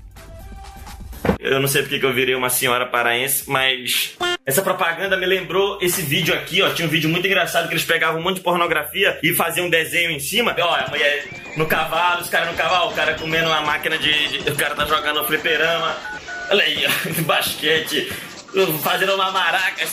Eu 1.38 1.60
não 1.60 1.68
sei 1.68 1.82
porque 1.82 1.98
que 1.98 2.04
eu 2.04 2.12
virei 2.12 2.34
uma 2.34 2.50
senhora 2.50 2.86
paraense, 2.86 3.48
mas 3.48 4.16
essa 4.44 4.62
propaganda 4.62 5.16
me 5.16 5.26
lembrou 5.26 5.78
esse 5.80 6.02
vídeo 6.02 6.34
aqui, 6.34 6.62
ó. 6.62 6.70
Tinha 6.70 6.86
um 6.86 6.90
vídeo 6.90 7.08
muito 7.08 7.26
engraçado 7.26 7.66
que 7.66 7.74
eles 7.74 7.84
pegavam 7.84 8.20
um 8.20 8.22
monte 8.22 8.36
de 8.36 8.42
pornografia 8.42 9.18
e 9.22 9.32
faziam 9.34 9.66
um 9.66 9.70
desenho 9.70 10.10
em 10.10 10.18
cima. 10.18 10.54
Ó, 10.58 10.74
a 10.74 10.88
mulher 10.88 11.26
no 11.56 11.66
cavalo, 11.66 12.22
os 12.22 12.28
caras 12.28 12.50
no 12.50 12.56
cavalo, 12.56 12.90
o 12.90 12.94
cara 12.94 13.14
comendo 13.14 13.48
uma 13.48 13.60
máquina 13.62 13.96
de, 13.96 14.38
de. 14.38 14.50
O 14.50 14.56
cara 14.56 14.74
tá 14.74 14.84
jogando 14.84 15.24
fliperama. 15.24 15.96
Olha 16.50 16.64
aí, 16.64 16.84
ó, 16.86 17.22
basquete 17.24 18.29
fazendo 18.82 19.14
uma 19.14 19.30
maraca, 19.30 19.84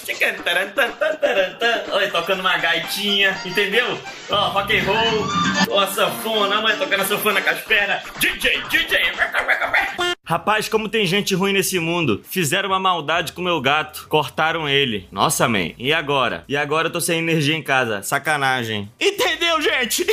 olha, 1.91 2.11
tocando 2.11 2.39
uma 2.39 2.57
gaitinha, 2.57 3.39
entendeu? 3.45 3.97
Ó, 4.29 4.49
rock 4.49 4.77
and 4.77 4.83
roll, 4.83 5.27
ó, 5.69 5.85
sanfona, 5.87 6.61
mãe 6.61 6.75
tocando 6.77 7.01
a 7.01 7.05
sanfona 7.05 7.41
com 7.41 7.49
as 7.49 7.61
pernas, 7.61 8.03
DJ, 8.19 8.61
DJ, 8.69 8.97
Rapaz, 10.29 10.67
como 10.67 10.89
tem 10.89 11.05
gente 11.05 11.33
ruim 11.33 11.53
nesse 11.53 11.79
mundo. 11.79 12.21
Fizeram 12.29 12.67
uma 12.67 12.79
maldade 12.79 13.31
com 13.31 13.41
meu 13.41 13.61
gato. 13.61 14.07
Cortaram 14.09 14.67
ele. 14.67 15.07
Nossa, 15.09 15.47
man. 15.47 15.71
E 15.77 15.93
agora? 15.93 16.43
E 16.49 16.57
agora 16.57 16.89
eu 16.89 16.91
tô 16.91 16.99
sem 16.99 17.19
energia 17.19 17.55
em 17.55 17.63
casa. 17.63 18.03
Sacanagem. 18.03 18.91
Entendeu, 18.99 19.61
gente? 19.61 20.05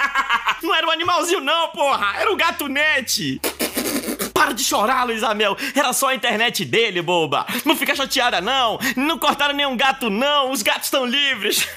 não 0.64 0.74
era 0.74 0.86
um 0.86 0.90
animalzinho, 0.90 1.40
não, 1.40 1.68
porra. 1.68 2.18
Era 2.18 2.32
o 2.32 2.36
gato 2.36 2.68
net. 2.68 3.38
Para 4.44 4.52
de 4.52 4.62
chorar, 4.62 5.04
Luiz 5.04 5.22
Amel. 5.22 5.56
Era 5.74 5.94
só 5.94 6.10
a 6.10 6.14
internet 6.14 6.66
dele, 6.66 7.00
boba. 7.00 7.46
Não 7.64 7.74
fica 7.74 7.96
chateada, 7.96 8.42
não. 8.42 8.78
Não 8.94 9.18
cortaram 9.18 9.54
nenhum 9.54 9.74
gato, 9.74 10.10
não. 10.10 10.50
Os 10.50 10.60
gatos 10.60 10.84
estão 10.84 11.06
livres. 11.06 11.66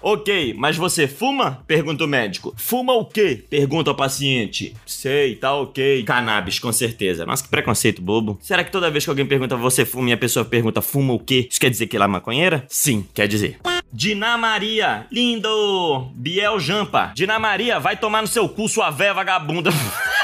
Ok, 0.00 0.54
mas 0.56 0.76
você 0.76 1.08
fuma? 1.08 1.62
Pergunta 1.66 2.04
o 2.04 2.08
médico. 2.08 2.54
Fuma 2.56 2.94
o 2.94 3.04
quê? 3.04 3.44
Pergunta 3.50 3.90
o 3.90 3.94
paciente. 3.94 4.74
Sei, 4.86 5.34
tá 5.34 5.52
ok. 5.54 6.04
Cannabis, 6.04 6.58
com 6.60 6.72
certeza. 6.72 7.26
Nossa, 7.26 7.42
que 7.42 7.50
preconceito 7.50 8.00
bobo. 8.00 8.38
Será 8.40 8.62
que 8.62 8.70
toda 8.70 8.90
vez 8.90 9.04
que 9.04 9.10
alguém 9.10 9.26
pergunta 9.26 9.56
você 9.56 9.84
fuma 9.84 10.08
e 10.08 10.12
a 10.12 10.16
pessoa 10.16 10.44
pergunta 10.44 10.80
fuma 10.80 11.12
o 11.12 11.18
quê? 11.18 11.48
Isso 11.50 11.60
quer 11.60 11.68
dizer 11.68 11.88
que 11.88 11.96
ela 11.96 12.06
é 12.06 12.08
maconheira? 12.08 12.64
Sim, 12.68 13.04
quer 13.12 13.26
dizer. 13.26 13.58
Dina 13.90 14.36
Maria, 14.36 15.06
lindo! 15.10 16.12
Biel 16.14 16.60
Jampa. 16.60 17.12
Dina 17.14 17.38
Maria, 17.38 17.80
vai 17.80 17.96
tomar 17.96 18.20
no 18.20 18.28
seu 18.28 18.46
cu, 18.46 18.68
sua 18.68 18.90
véia 18.90 19.14
vagabunda. 19.14 19.70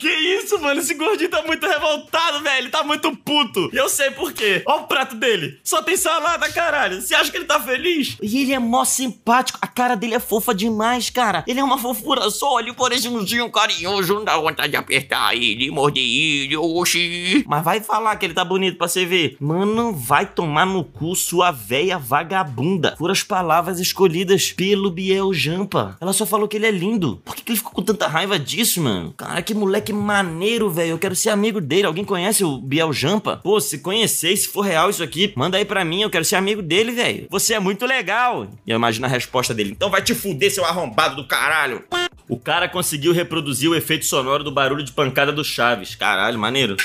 que 0.00 0.08
isso, 0.08 0.58
mano? 0.60 0.80
Esse 0.80 0.94
gordinho 0.94 1.30
tá 1.30 1.42
muito 1.42 1.66
revoltado, 1.66 2.40
velho. 2.42 2.58
Ele 2.58 2.68
tá 2.70 2.82
muito 2.82 3.14
puto. 3.16 3.70
E 3.72 3.76
eu 3.76 3.88
sei 3.88 4.10
por 4.10 4.32
quê. 4.32 4.62
Ó 4.66 4.80
o 4.80 4.84
prato 4.84 5.14
dele. 5.14 5.60
Só 5.62 5.82
tem 5.82 5.96
salada, 5.96 6.50
caralho. 6.50 7.00
Você 7.00 7.14
acha 7.14 7.30
que 7.30 7.36
ele 7.36 7.44
tá 7.44 7.60
feliz? 7.60 8.16
E 8.22 8.42
ele 8.42 8.52
é 8.52 8.58
mó 8.58 8.84
simpático. 8.84 9.58
A 9.60 9.66
cara 9.66 9.94
dele 9.94 10.14
é 10.14 10.20
fofa 10.20 10.54
demais, 10.54 11.10
cara. 11.10 11.44
Ele 11.46 11.60
é 11.60 11.64
uma 11.64 11.78
fofura 11.78 12.30
só. 12.30 12.58
Ele 12.58 12.72
parece 12.72 13.08
um 13.08 13.50
carinhoso. 13.50 14.14
Não 14.14 14.24
dá 14.24 14.36
vontade 14.38 14.70
de 14.70 14.76
apertar 14.76 15.34
ele, 15.36 15.70
morder 15.70 16.02
ele, 16.02 16.56
oxi. 16.56 17.44
Mas 17.46 17.62
vai 17.62 17.80
falar 17.80 18.16
que 18.16 18.24
ele 18.24 18.34
tá 18.34 18.44
bonito 18.44 18.78
pra 18.78 18.88
você 18.88 19.04
ver. 19.04 19.36
Mano, 19.38 19.92
vai 19.92 20.24
tomar 20.24 20.64
no 20.64 20.82
cu 20.82 21.14
sua 21.14 21.50
véia 21.50 21.98
vagabunda. 21.98 22.94
Foram 22.96 23.12
as 23.12 23.22
palavras 23.22 23.78
escolhidas 23.78 24.52
pelo 24.52 24.90
Biel 24.90 25.32
Jampa. 25.34 25.96
Ela 26.00 26.12
só 26.12 26.24
falou 26.24 26.48
que 26.48 26.56
ele 26.56 26.66
é 26.66 26.70
lindo. 26.70 27.20
Por 27.24 27.34
que, 27.34 27.42
que 27.42 27.52
ele 27.52 27.58
ficou 27.58 27.72
com 27.72 27.82
tanta 27.82 28.06
raiva 28.06 28.38
disso, 28.38 28.80
mano? 28.80 29.12
Cara, 29.16 29.42
que 29.42 29.54
moleque 29.54 29.89
maneiro, 29.92 30.70
velho. 30.70 30.90
Eu 30.90 30.98
quero 30.98 31.14
ser 31.14 31.30
amigo 31.30 31.60
dele. 31.60 31.86
Alguém 31.86 32.04
conhece 32.04 32.44
o 32.44 32.58
Biel 32.58 32.92
Jampa? 32.92 33.36
Pô, 33.36 33.60
se 33.60 33.78
conhecer, 33.78 34.36
se 34.36 34.48
for 34.48 34.62
real 34.62 34.90
isso 34.90 35.02
aqui, 35.02 35.32
manda 35.36 35.56
aí 35.56 35.64
pra 35.64 35.84
mim. 35.84 36.02
Eu 36.02 36.10
quero 36.10 36.24
ser 36.24 36.36
amigo 36.36 36.62
dele, 36.62 36.92
velho. 36.92 37.26
Você 37.30 37.54
é 37.54 37.60
muito 37.60 37.86
legal. 37.86 38.48
E 38.66 38.70
eu 38.70 38.76
imagino 38.76 39.06
a 39.06 39.08
resposta 39.08 39.54
dele. 39.54 39.70
Então 39.70 39.90
vai 39.90 40.02
te 40.02 40.14
fuder, 40.14 40.50
seu 40.50 40.64
arrombado 40.64 41.16
do 41.16 41.26
caralho. 41.26 41.84
O 42.28 42.38
cara 42.38 42.68
conseguiu 42.68 43.12
reproduzir 43.12 43.68
o 43.68 43.74
efeito 43.74 44.06
sonoro 44.06 44.44
do 44.44 44.52
barulho 44.52 44.84
de 44.84 44.92
pancada 44.92 45.32
do 45.32 45.44
Chaves. 45.44 45.94
Caralho, 45.94 46.38
maneiro. 46.38 46.76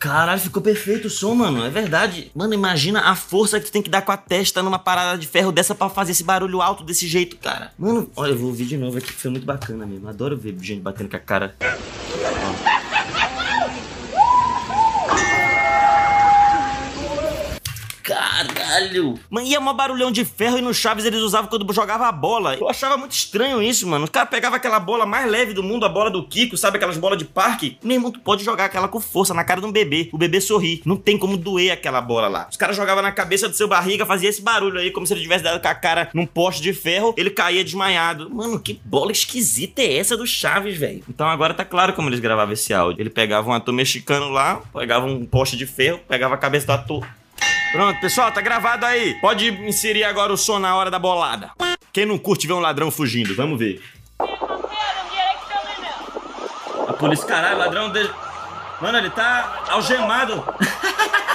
Caralho, 0.00 0.40
ficou 0.40 0.62
perfeito 0.62 1.08
o 1.08 1.10
som, 1.10 1.34
mano. 1.34 1.62
É 1.62 1.68
verdade. 1.68 2.32
Mano, 2.34 2.54
imagina 2.54 3.02
a 3.02 3.14
força 3.14 3.60
que 3.60 3.66
tu 3.66 3.72
tem 3.72 3.82
que 3.82 3.90
dar 3.90 4.00
com 4.00 4.10
a 4.10 4.16
testa 4.16 4.62
numa 4.62 4.78
parada 4.78 5.18
de 5.18 5.26
ferro 5.26 5.52
dessa 5.52 5.74
para 5.74 5.90
fazer 5.90 6.12
esse 6.12 6.24
barulho 6.24 6.62
alto 6.62 6.82
desse 6.82 7.06
jeito, 7.06 7.36
cara. 7.36 7.70
Mano, 7.78 8.10
olha, 8.16 8.30
eu 8.30 8.38
vou 8.38 8.46
ouvir 8.46 8.64
de 8.64 8.78
novo 8.78 8.96
aqui, 8.96 9.12
foi 9.12 9.30
muito 9.30 9.44
bacana 9.44 9.84
mesmo. 9.84 10.08
Adoro 10.08 10.38
ver 10.38 10.56
gente 10.58 10.80
batendo 10.80 11.10
com 11.10 11.16
a 11.16 11.20
cara. 11.20 11.54
Caralho! 18.70 19.18
Mano, 19.28 19.46
ia 19.46 19.60
mó 19.60 19.72
barulhão 19.72 20.12
de 20.12 20.24
ferro 20.24 20.56
e 20.56 20.62
no 20.62 20.72
Chaves 20.72 21.04
eles 21.04 21.20
usavam 21.20 21.50
quando 21.50 21.70
jogava 21.72 22.06
a 22.06 22.12
bola. 22.12 22.54
Eu 22.54 22.68
achava 22.68 22.96
muito 22.96 23.12
estranho 23.12 23.60
isso, 23.60 23.86
mano. 23.86 24.04
Os 24.04 24.10
caras 24.10 24.30
pegavam 24.30 24.56
aquela 24.56 24.78
bola 24.78 25.04
mais 25.04 25.28
leve 25.28 25.52
do 25.52 25.62
mundo, 25.62 25.84
a 25.84 25.88
bola 25.88 26.10
do 26.10 26.24
Kiko, 26.24 26.56
sabe 26.56 26.76
aquelas 26.76 26.96
bolas 26.96 27.18
de 27.18 27.24
parque? 27.24 27.78
Meu 27.82 27.96
irmão, 27.96 28.12
tu 28.12 28.20
pode 28.20 28.44
jogar 28.44 28.66
aquela 28.66 28.86
com 28.86 29.00
força 29.00 29.34
na 29.34 29.42
cara 29.42 29.60
de 29.60 29.66
um 29.66 29.72
bebê. 29.72 30.08
O 30.12 30.18
bebê 30.18 30.40
sorri. 30.40 30.82
Não 30.84 30.96
tem 30.96 31.18
como 31.18 31.36
doer 31.36 31.72
aquela 31.72 32.00
bola 32.00 32.28
lá. 32.28 32.46
Os 32.48 32.56
caras 32.56 32.76
jogavam 32.76 33.02
na 33.02 33.10
cabeça 33.10 33.48
do 33.48 33.56
seu 33.56 33.66
barriga, 33.66 34.06
fazia 34.06 34.28
esse 34.28 34.40
barulho 34.40 34.78
aí, 34.78 34.92
como 34.92 35.06
se 35.06 35.14
ele 35.14 35.22
tivesse 35.22 35.42
dado 35.42 35.60
com 35.60 35.68
a 35.68 35.74
cara 35.74 36.08
num 36.14 36.26
poste 36.26 36.62
de 36.62 36.72
ferro, 36.72 37.12
ele 37.16 37.30
caía 37.30 37.64
desmaiado. 37.64 38.30
Mano, 38.30 38.60
que 38.60 38.80
bola 38.84 39.10
esquisita 39.10 39.82
é 39.82 39.96
essa 39.96 40.16
do 40.16 40.26
Chaves, 40.26 40.76
velho? 40.76 41.02
Então 41.08 41.28
agora 41.28 41.54
tá 41.54 41.64
claro 41.64 41.92
como 41.92 42.08
eles 42.08 42.20
gravavam 42.20 42.52
esse 42.52 42.72
áudio. 42.72 43.02
Ele 43.02 43.10
pegava 43.10 43.50
um 43.50 43.52
ator 43.52 43.74
mexicano 43.74 44.28
lá, 44.28 44.62
pegava 44.72 45.06
um 45.06 45.26
poste 45.26 45.56
de 45.56 45.66
ferro, 45.66 46.00
pegava 46.08 46.34
a 46.34 46.38
cabeça 46.38 46.66
do 46.66 46.72
ator 46.72 47.19
Pronto, 47.72 48.00
pessoal, 48.00 48.32
tá 48.32 48.40
gravado 48.40 48.84
aí. 48.84 49.14
Pode 49.20 49.48
inserir 49.48 50.04
agora 50.04 50.32
o 50.32 50.36
som 50.36 50.58
na 50.58 50.74
hora 50.74 50.90
da 50.90 50.98
bolada. 50.98 51.50
Quem 51.92 52.04
não 52.04 52.18
curte 52.18 52.46
ver 52.46 52.52
um 52.52 52.58
ladrão 52.58 52.90
fugindo? 52.90 53.34
Vamos 53.34 53.58
ver. 53.58 53.80
A 56.88 56.92
polícia, 56.92 57.26
caralho, 57.26 57.58
ladrão 57.58 57.90
dele. 57.90 58.10
Mano, 58.80 58.98
ele 58.98 59.10
tá 59.10 59.64
algemado. 59.68 60.44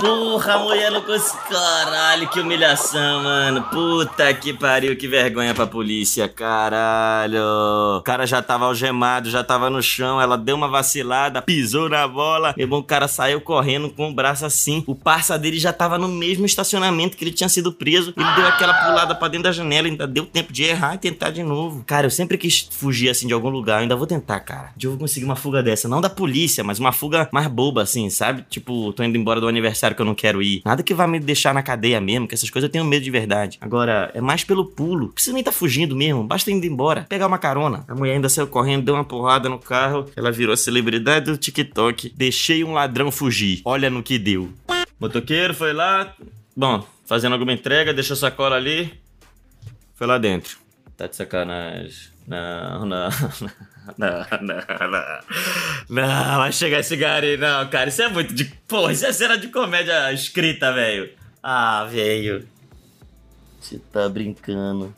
Porra, 0.00 0.58
mulher 0.58 0.90
não 0.90 1.02
conseguiu. 1.02 1.40
Caralho, 1.50 2.28
que 2.28 2.40
humilhação, 2.40 3.22
mano. 3.22 3.62
Puta 3.64 4.32
que 4.32 4.52
pariu, 4.52 4.96
que 4.96 5.06
vergonha 5.06 5.54
pra 5.54 5.66
polícia, 5.66 6.26
caralho. 6.26 7.40
O 7.98 8.02
cara 8.02 8.26
já 8.26 8.40
tava 8.40 8.64
algemado, 8.64 9.30
já 9.30 9.44
tava 9.44 9.68
no 9.68 9.82
chão. 9.82 10.20
Ela 10.20 10.38
deu 10.38 10.56
uma 10.56 10.68
vacilada, 10.68 11.42
pisou 11.42 11.88
na 11.88 12.08
bola. 12.08 12.54
Meu 12.56 12.66
bom, 12.66 12.78
o 12.78 12.82
cara 12.82 13.06
saiu 13.06 13.40
correndo 13.40 13.90
com 13.90 14.08
o 14.08 14.14
braço 14.14 14.46
assim. 14.46 14.82
O 14.86 14.94
parça 14.94 15.38
dele 15.38 15.58
já 15.58 15.72
tava 15.72 15.98
no 15.98 16.08
mesmo 16.08 16.46
estacionamento 16.46 17.16
que 17.16 17.24
ele 17.24 17.32
tinha 17.32 17.48
sido 17.48 17.72
preso. 17.72 18.14
Ele 18.16 18.34
deu 18.36 18.46
aquela 18.46 18.72
pulada 18.72 19.14
pra 19.14 19.28
dentro 19.28 19.44
da 19.44 19.52
janela, 19.52 19.86
ainda 19.86 20.06
deu 20.06 20.24
tempo 20.24 20.52
de 20.52 20.64
errar 20.64 20.94
e 20.94 20.98
tentar 20.98 21.30
de 21.30 21.42
novo. 21.42 21.84
Cara, 21.86 22.06
eu 22.06 22.10
sempre 22.10 22.38
quis 22.38 22.68
fugir 22.70 23.10
assim 23.10 23.26
de 23.26 23.34
algum 23.34 23.50
lugar. 23.50 23.76
Eu 23.76 23.82
ainda 23.82 23.96
vou 23.96 24.06
tentar, 24.06 24.40
cara. 24.40 24.70
De 24.76 24.86
eu 24.86 24.92
vou 24.92 25.00
conseguir 25.00 25.26
uma 25.26 25.36
fuga 25.36 25.62
dessa. 25.62 25.88
Não 25.88 26.00
da 26.00 26.08
polícia, 26.08 26.64
mas 26.64 26.78
uma 26.78 26.92
fuga 26.92 27.28
mais 27.32 27.46
boba, 27.46 27.82
assim, 27.82 28.08
sabe? 28.08 28.44
Tipo, 28.48 28.92
tô 28.92 29.02
indo 29.02 29.18
embora 29.18 29.40
do 29.40 29.48
aniversário 29.48 29.89
que 29.94 30.02
eu 30.02 30.06
não 30.06 30.14
quero 30.14 30.42
ir. 30.42 30.62
Nada 30.64 30.82
que 30.82 30.94
vá 30.94 31.06
me 31.06 31.20
deixar 31.20 31.54
na 31.54 31.62
cadeia 31.62 32.00
mesmo, 32.00 32.26
que 32.28 32.34
essas 32.34 32.50
coisas 32.50 32.68
eu 32.68 32.72
tenho 32.72 32.84
medo 32.84 33.02
de 33.02 33.10
verdade. 33.10 33.58
Agora, 33.60 34.10
é 34.14 34.20
mais 34.20 34.44
pelo 34.44 34.64
pulo. 34.64 35.06
Não 35.06 35.12
precisa 35.12 35.34
nem 35.34 35.42
tá 35.42 35.52
fugindo 35.52 35.96
mesmo, 35.96 36.24
basta 36.24 36.50
indo 36.50 36.66
embora. 36.66 37.06
Pegar 37.08 37.26
uma 37.26 37.38
carona. 37.38 37.84
A 37.88 37.94
mulher 37.94 38.14
ainda 38.14 38.28
saiu 38.28 38.46
correndo, 38.46 38.84
deu 38.84 38.94
uma 38.94 39.04
porrada 39.04 39.48
no 39.48 39.58
carro. 39.58 40.06
Ela 40.16 40.30
virou 40.30 40.52
a 40.52 40.56
celebridade 40.56 41.26
do 41.26 41.36
TikTok. 41.36 42.12
Deixei 42.16 42.64
um 42.64 42.72
ladrão 42.72 43.10
fugir. 43.10 43.60
Olha 43.64 43.90
no 43.90 44.02
que 44.02 44.18
deu. 44.18 44.50
Motoqueiro 44.98 45.54
foi 45.54 45.72
lá. 45.72 46.14
Bom, 46.56 46.84
fazendo 47.06 47.32
alguma 47.32 47.52
entrega, 47.52 47.94
deixou 47.94 48.14
a 48.14 48.18
sacola 48.18 48.56
ali. 48.56 48.92
Foi 49.94 50.06
lá 50.06 50.18
dentro. 50.18 50.58
Tá 50.96 51.06
de 51.06 51.16
sacanagem. 51.16 52.10
Não, 52.26 52.86
não, 52.86 53.08
não, 53.40 53.50
não, 53.96 54.26
não. 54.40 55.20
Não, 55.88 56.38
vai 56.38 56.52
chegar 56.52 56.80
esse 56.80 56.96
gari, 56.96 57.36
não, 57.36 57.68
cara. 57.68 57.88
Isso 57.88 58.02
é 58.02 58.08
muito 58.08 58.34
de. 58.34 58.44
Pô, 58.66 58.90
isso 58.90 59.06
é 59.06 59.12
cena 59.12 59.36
de 59.36 59.48
comédia 59.48 60.12
escrita, 60.12 60.72
velho. 60.72 61.10
Ah, 61.42 61.86
velho. 61.90 62.46
Você 63.60 63.78
tá 63.92 64.08
brincando. 64.08 64.94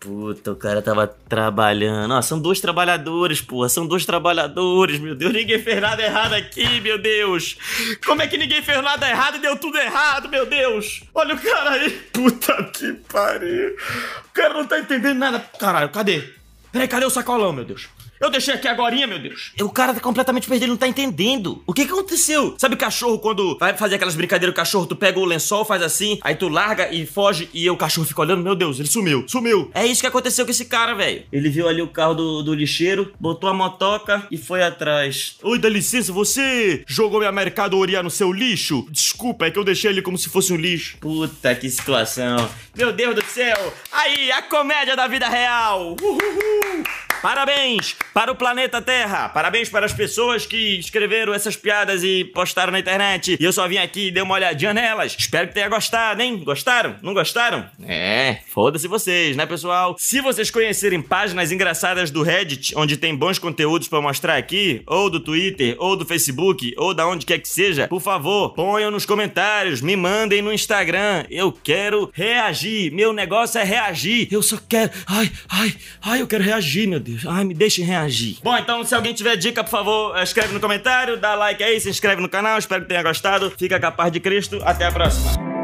Puta, 0.00 0.52
o 0.52 0.56
cara 0.56 0.80
tava 0.80 1.06
trabalhando. 1.06 2.14
Ah, 2.14 2.22
são 2.22 2.40
dois 2.40 2.58
trabalhadores, 2.58 3.42
porra. 3.42 3.68
São 3.68 3.86
dois 3.86 4.06
trabalhadores, 4.06 4.98
meu 4.98 5.14
Deus. 5.14 5.30
Ninguém 5.30 5.58
fez 5.62 5.78
nada 5.78 6.02
errado 6.02 6.32
aqui, 6.32 6.80
meu 6.80 6.96
Deus. 6.96 7.58
Como 8.06 8.22
é 8.22 8.26
que 8.26 8.38
ninguém 8.38 8.62
fez 8.62 8.82
nada 8.82 9.06
errado 9.06 9.36
e 9.36 9.40
deu 9.40 9.58
tudo 9.58 9.76
errado, 9.76 10.30
meu 10.30 10.46
Deus? 10.46 11.02
Olha 11.14 11.34
o 11.34 11.38
cara 11.38 11.72
aí. 11.72 11.90
Puta 12.14 12.64
que 12.72 12.94
pariu. 13.12 13.76
O 14.24 14.32
cara 14.32 14.54
não 14.54 14.66
tá 14.66 14.78
entendendo 14.78 15.18
nada. 15.18 15.38
Caralho, 15.58 15.90
cadê? 15.90 16.39
Peraí, 16.72 16.86
cadê 16.88 17.04
o 17.04 17.10
sacolão, 17.10 17.52
meu 17.52 17.64
Deus? 17.64 17.88
Eu 18.20 18.28
deixei 18.28 18.52
aqui 18.52 18.68
agora, 18.68 18.94
meu 19.06 19.18
Deus. 19.18 19.52
O 19.62 19.70
cara 19.70 19.94
tá 19.94 20.00
completamente 20.00 20.46
perdido, 20.46 20.68
não 20.68 20.76
tá 20.76 20.86
entendendo. 20.86 21.62
O 21.66 21.72
que 21.72 21.86
que 21.86 21.90
aconteceu? 21.90 22.54
Sabe 22.58 22.76
cachorro 22.76 23.18
quando 23.18 23.56
vai 23.58 23.74
fazer 23.74 23.94
aquelas 23.94 24.14
brincadeiras, 24.14 24.52
o 24.52 24.56
cachorro, 24.56 24.84
tu 24.84 24.94
pega 24.94 25.18
o 25.18 25.24
lençol, 25.24 25.64
faz 25.64 25.80
assim, 25.80 26.18
aí 26.22 26.34
tu 26.34 26.46
larga 26.50 26.92
e 26.92 27.06
foge 27.06 27.48
e 27.54 27.70
o 27.70 27.78
cachorro 27.78 28.06
fica 28.06 28.20
olhando, 28.20 28.42
meu 28.42 28.54
Deus, 28.54 28.78
ele 28.78 28.88
sumiu, 28.88 29.24
sumiu. 29.26 29.70
É 29.72 29.86
isso 29.86 30.02
que 30.02 30.06
aconteceu 30.06 30.44
com 30.44 30.50
esse 30.50 30.66
cara, 30.66 30.92
velho. 30.92 31.22
Ele 31.32 31.48
viu 31.48 31.66
ali 31.66 31.80
o 31.80 31.88
carro 31.88 32.12
do, 32.12 32.42
do 32.42 32.52
lixeiro, 32.52 33.10
botou 33.18 33.48
a 33.48 33.54
motoca 33.54 34.26
e 34.30 34.36
foi 34.36 34.62
atrás. 34.62 35.36
Oi, 35.42 35.58
dá 35.58 35.70
licença, 35.70 36.12
você 36.12 36.84
jogou 36.86 37.20
minha 37.20 37.32
mercadoria 37.32 38.02
no 38.02 38.10
seu 38.10 38.30
lixo? 38.30 38.86
Desculpa, 38.90 39.46
é 39.46 39.50
que 39.50 39.58
eu 39.58 39.64
deixei 39.64 39.90
ele 39.90 40.02
como 40.02 40.18
se 40.18 40.28
fosse 40.28 40.52
um 40.52 40.56
lixo. 40.56 40.98
Puta 40.98 41.54
que 41.54 41.70
situação. 41.70 42.50
Meu 42.76 42.92
Deus 42.92 43.14
do 43.14 43.24
céu. 43.24 43.72
Aí, 43.90 44.30
a 44.30 44.42
comédia 44.42 44.94
da 44.94 45.06
vida 45.06 45.26
real. 45.26 45.96
Uhul. 46.02 46.84
Parabéns 47.22 47.94
para 48.12 48.32
o 48.32 48.34
planeta 48.34 48.82
Terra. 48.82 49.28
Parabéns 49.28 49.68
para 49.68 49.86
as 49.86 49.92
pessoas 49.92 50.46
que 50.46 50.78
escreveram 50.78 51.32
essas 51.32 51.56
piadas 51.56 52.02
e 52.02 52.24
postaram 52.24 52.72
na 52.72 52.78
internet. 52.78 53.36
E 53.38 53.44
eu 53.44 53.52
só 53.52 53.66
vim 53.68 53.78
aqui 53.78 54.08
e 54.08 54.10
dei 54.10 54.22
uma 54.22 54.34
olhadinha 54.34 54.74
nelas. 54.74 55.16
Espero 55.18 55.48
que 55.48 55.54
tenha 55.54 55.68
gostado, 55.68 56.20
hein? 56.20 56.38
Gostaram? 56.44 56.96
Não 57.02 57.14
gostaram? 57.14 57.66
É, 57.86 58.38
foda-se 58.48 58.88
vocês, 58.88 59.36
né, 59.36 59.46
pessoal? 59.46 59.96
Se 59.98 60.20
vocês 60.20 60.50
conhecerem 60.50 61.00
páginas 61.00 61.52
engraçadas 61.52 62.10
do 62.10 62.22
Reddit, 62.22 62.72
onde 62.76 62.96
tem 62.96 63.14
bons 63.14 63.38
conteúdos 63.38 63.88
para 63.88 64.00
mostrar 64.00 64.36
aqui, 64.36 64.82
ou 64.86 65.08
do 65.08 65.20
Twitter, 65.20 65.76
ou 65.78 65.96
do 65.96 66.04
Facebook, 66.04 66.74
ou 66.76 66.92
da 66.92 67.06
onde 67.06 67.26
quer 67.26 67.38
que 67.38 67.48
seja, 67.48 67.86
por 67.88 68.00
favor, 68.00 68.54
ponham 68.54 68.90
nos 68.90 69.06
comentários, 69.06 69.80
me 69.80 69.96
mandem 69.96 70.42
no 70.42 70.52
Instagram. 70.52 71.24
Eu 71.30 71.52
quero 71.52 72.10
reagir. 72.12 72.92
Meu 72.92 73.12
negócio 73.12 73.60
é 73.60 73.64
reagir. 73.64 74.28
Eu 74.30 74.42
só 74.42 74.58
quero. 74.68 74.90
Ai, 75.06 75.30
ai, 75.48 75.74
ai, 76.02 76.22
eu 76.22 76.26
quero 76.26 76.42
reagir, 76.42 76.86
meu 76.86 77.00
Deus. 77.00 77.24
Ai, 77.26 77.44
me 77.44 77.54
deixem 77.54 77.84
reagir. 77.84 77.99
Bom, 78.42 78.56
então 78.56 78.84
se 78.84 78.94
alguém 78.94 79.12
tiver 79.12 79.36
dica, 79.36 79.62
por 79.62 79.70
favor, 79.70 80.18
escreve 80.22 80.52
no 80.52 80.60
comentário, 80.60 81.16
dá 81.16 81.34
like 81.34 81.62
aí, 81.62 81.80
se 81.80 81.88
inscreve 81.90 82.22
no 82.22 82.28
canal. 82.28 82.58
Espero 82.58 82.82
que 82.82 82.88
tenha 82.88 83.02
gostado. 83.02 83.50
Fica 83.56 83.78
com 83.78 83.86
a 83.86 83.92
paz 83.92 84.12
de 84.12 84.20
Cristo. 84.20 84.60
Até 84.64 84.86
a 84.86 84.92
próxima. 84.92 85.59